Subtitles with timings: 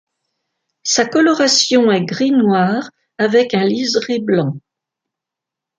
[0.81, 4.57] Sa coloration est gris noir, avec un liseré blanc.